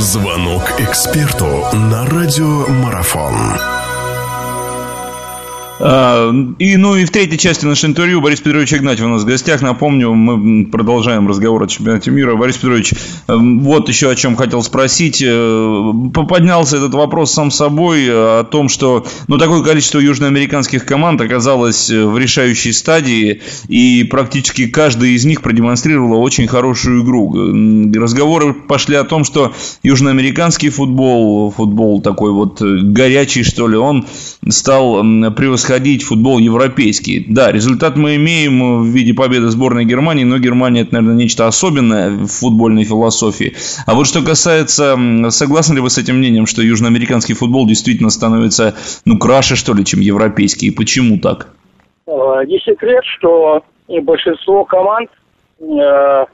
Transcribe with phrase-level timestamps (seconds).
[0.00, 3.79] Звонок эксперту на радиомарафон.
[5.82, 9.26] А, и, ну и в третьей части нашего интервью Борис Петрович Игнатьев у нас в
[9.26, 9.62] гостях.
[9.62, 12.36] Напомню, мы продолжаем разговор о чемпионате мира.
[12.36, 12.92] Борис Петрович,
[13.28, 15.22] эм, вот еще о чем хотел спросить.
[15.24, 21.88] Э, поднялся этот вопрос сам собой о том, что ну, такое количество южноамериканских команд оказалось
[21.88, 27.32] в решающей стадии, и практически каждая из них продемонстрировала очень хорошую игру.
[27.98, 34.06] Разговоры пошли о том, что южноамериканский футбол, футбол такой вот горячий, что ли, он
[34.46, 37.24] стал превосходить происходить футбол европейский.
[37.28, 42.10] Да, результат мы имеем в виде победы сборной Германии, но Германия это, наверное, нечто особенное
[42.10, 43.54] в футбольной философии.
[43.86, 44.96] А вот что касается,
[45.28, 48.74] согласны ли вы с этим мнением, что южноамериканский футбол действительно становится,
[49.04, 50.66] ну, краше, что ли, чем европейский?
[50.66, 51.48] И почему так?
[52.08, 53.62] Э, не секрет, что
[54.02, 55.08] большинство команд
[55.60, 56.24] э, э,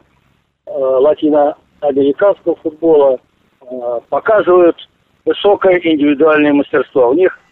[0.66, 3.18] латиноамериканского футбола
[3.60, 3.66] э,
[4.08, 4.76] показывают
[5.26, 7.10] высокое индивидуальное мастерство.
[7.10, 7.45] У них Э,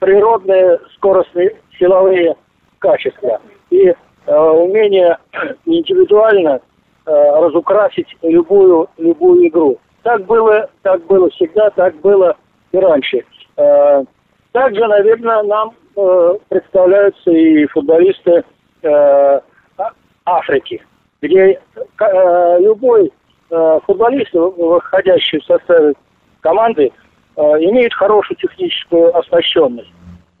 [0.00, 2.36] природные скоростные силовые
[2.78, 3.94] качества и э,
[4.36, 5.18] умение
[5.64, 6.60] индивидуально
[7.06, 9.78] э, разукрасить любую любую игру.
[10.02, 12.36] Так было, так было всегда, так было
[12.72, 13.24] и раньше.
[13.56, 14.04] Э,
[14.52, 18.44] также, наверное, нам э, представляются и футболисты
[18.82, 19.40] э,
[19.78, 19.90] а,
[20.26, 20.82] Африки,
[21.22, 21.58] где
[22.00, 23.12] э, любой
[23.50, 25.94] э, футболист, выходящий в составе
[26.40, 27.03] команды, Э,
[27.36, 29.92] имеет хорошую техническую оснащенность.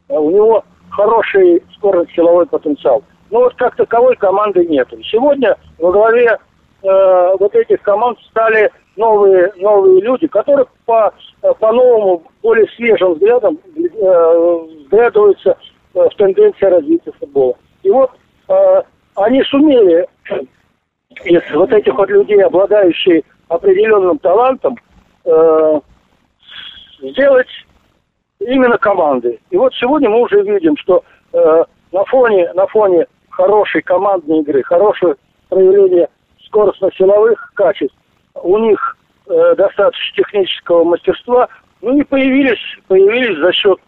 [0.08, 3.02] Э, у него хороший скорость силовой потенциал.
[3.30, 4.88] Но вот как таковой команды нет.
[5.10, 6.38] Сегодня во главе
[6.82, 13.58] э, вот этих команд стали новые, новые люди, которые по, по новому, более свежим взглядам
[13.76, 15.56] э, взглядываются
[15.94, 17.54] э, в тенденции развития футбола.
[17.82, 18.10] И вот
[18.48, 18.82] э,
[19.16, 20.06] они сумели
[21.24, 24.76] из вот этих вот людей, обладающих определенным талантом,
[25.24, 25.80] э,
[27.10, 27.48] сделать
[28.40, 29.40] именно команды.
[29.50, 34.62] И вот сегодня мы уже видим, что э, на фоне на фоне хорошей командной игры,
[34.62, 35.16] хорошего
[35.48, 36.08] проявления
[36.46, 37.96] скоростно-силовых качеств,
[38.34, 41.48] у них э, достаточно технического мастерства,
[41.80, 43.78] ну и появились, появились за счет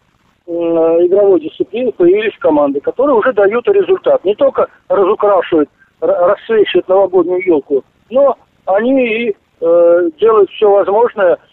[0.49, 4.25] игровой дисциплины, появились команды, которые уже дают результат.
[4.25, 5.69] Не только разукрашивают,
[6.01, 11.39] рассвечивают новогоднюю елку, но они и э, делают все возможное–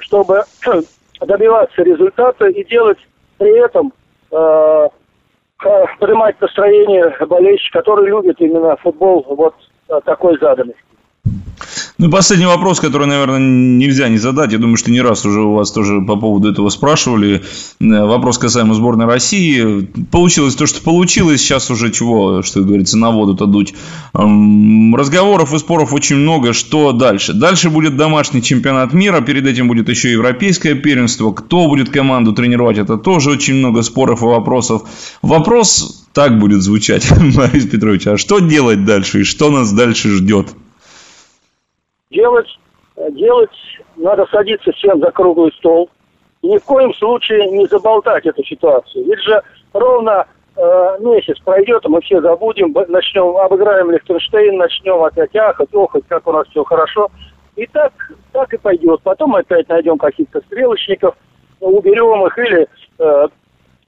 [0.00, 0.44] чтобы
[1.20, 2.98] добиваться результата и делать
[3.38, 3.92] при этом
[4.30, 4.88] э,
[5.98, 9.54] поднимать настроение болельщиков, которые любят именно футбол вот
[9.88, 10.82] э, такой заданности.
[12.00, 14.52] Ну, последний вопрос, который, наверное, нельзя не задать.
[14.52, 17.42] Я думаю, что не раз уже у вас тоже по поводу этого спрашивали.
[17.80, 19.90] Э, вопрос касаемо сборной России.
[20.12, 21.40] Получилось то, что получилось.
[21.40, 23.74] Сейчас уже чего, что говорится, на воду-то дуть.
[24.12, 26.52] Разговоров и споров очень много.
[26.52, 27.32] Что дальше?
[27.32, 29.20] Дальше будет домашний чемпионат мира.
[29.20, 31.32] Перед этим будет еще европейское первенство.
[31.32, 32.78] Кто будет команду тренировать?
[32.78, 34.82] Это тоже очень много споров и вопросов.
[35.20, 38.06] Вопрос так будет звучать, Борис Петрович.
[38.06, 39.22] А что делать дальше?
[39.22, 40.46] И что нас дальше ждет?
[42.10, 42.48] Делать,
[43.10, 43.50] делать,
[43.96, 45.90] надо садиться всем за круглый стол.
[46.42, 49.04] И ни в коем случае не заболтать эту ситуацию.
[49.04, 49.42] Ведь же
[49.72, 50.26] ровно
[50.56, 56.26] э, месяц пройдет, и мы все забудем, начнем, обыграем Лихтенштейн, начнем опять ахать, охать, как
[56.26, 57.10] у нас все хорошо.
[57.56, 57.92] И так,
[58.32, 59.00] так и пойдет.
[59.02, 61.16] Потом опять найдем каких-то стрелочников,
[61.60, 63.28] уберем их или э,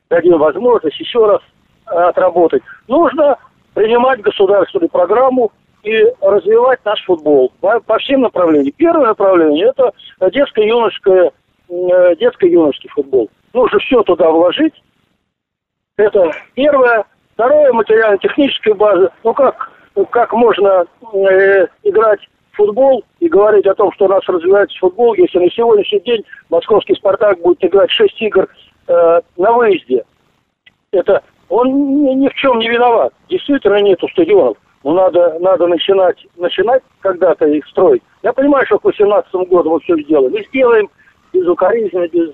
[0.08, 1.40] дадим возможность еще раз
[1.86, 2.62] э, отработать.
[2.88, 3.38] Нужно
[3.74, 5.52] принимать государственную программу
[5.82, 8.74] и развивать наш футбол по, по всем направлениям.
[8.76, 9.92] Первое направление– это
[10.30, 11.32] детско-юношеское,
[11.68, 13.30] детско-юношеский футбол.
[13.52, 14.74] Нужно все туда вложить.
[15.96, 17.04] Это первое.
[17.34, 19.12] Второе– материально-техническая база.
[19.24, 19.70] Ну как,
[20.10, 22.20] как можно э, играть
[22.52, 26.24] в футбол и говорить о том, что у нас развивается футбол, если на сегодняшний день
[26.50, 28.48] московский «Спартак» будет играть 6 игр
[28.88, 30.04] э, на выезде.
[30.92, 33.12] Это он ни, ни в чем не виноват.
[33.28, 34.56] Действительно нету стадионов.
[34.82, 38.02] Ну, надо, надо начинать, начинать когда-то их строить.
[38.22, 40.32] Я понимаю, что к 18 году мы все сделаем.
[40.32, 40.88] Мы сделаем
[41.32, 42.30] без укоризненно, без,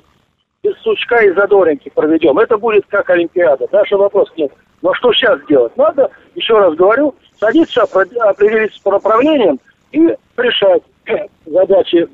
[0.62, 2.38] без сучка и задоринки проведем.
[2.38, 3.66] Это будет как Олимпиада.
[3.72, 4.52] Даже вопрос нет.
[4.82, 5.76] Но что сейчас делать?
[5.76, 9.58] Надо, еще раз говорю, садиться, определиться по направлениям
[9.90, 10.82] и решать
[11.46, 12.08] задачи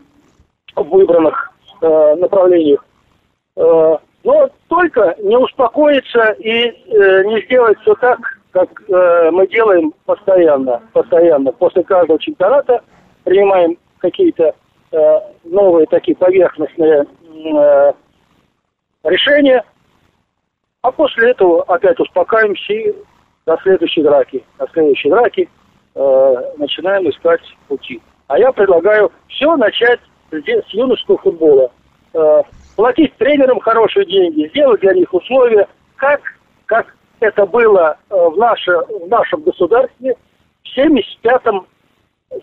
[0.74, 1.52] в выбранных
[1.82, 2.84] э, направлениях.
[3.56, 8.18] Э, но только не успокоиться и э, не сделать все так,
[8.52, 11.52] как э, мы делаем постоянно, постоянно.
[11.52, 12.82] После каждого чемпионата
[13.24, 14.54] принимаем какие-то
[14.92, 17.92] э, новые такие поверхностные э,
[19.04, 19.64] решения,
[20.82, 22.94] а после этого опять успокаиваемся и
[23.46, 25.48] до следующей драки, до следующей драки
[25.94, 28.02] э, начинаем искать пути.
[28.28, 30.00] А я предлагаю все начать
[30.30, 31.70] с юношеского футбола.
[32.14, 32.42] Э,
[32.76, 35.66] платить тренерам хорошие деньги, сделать для них условия,
[35.96, 36.20] как,
[36.66, 40.16] как это было э, в, наше, в нашем государстве
[40.64, 41.42] в 75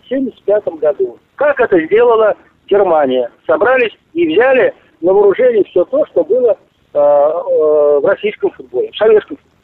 [0.08, 1.18] 75 году.
[1.36, 2.36] Как это сделала
[2.66, 3.30] Германия?
[3.46, 8.96] Собрались и взяли на вооружение все то, что было э, э, в российском футболе, в
[8.96, 9.59] советском футболе.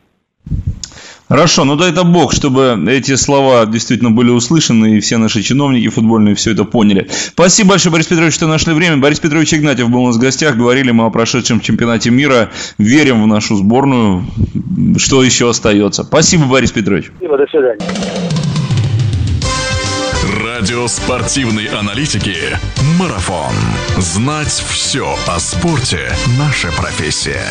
[1.28, 5.88] Хорошо, ну дай это бог, чтобы эти слова действительно были услышаны, и все наши чиновники
[5.88, 7.08] футбольные все это поняли.
[7.11, 8.99] Спасибо большое, Борис Петрович, что нашли время.
[8.99, 13.25] Борис Петрович Игнатьев был у нас в гостях, говорили мы о прошедшем чемпионате мира, верим
[13.25, 14.25] в нашу сборную,
[14.99, 16.05] что еще остается.
[16.05, 17.11] Спасибо, Борис Петрович.
[17.17, 17.87] Спасибо, до свидания.
[20.44, 22.37] Радио спортивной аналитики
[22.99, 23.55] «Марафон».
[23.99, 26.08] Знать все о спорте–
[26.38, 27.44] наша профессия.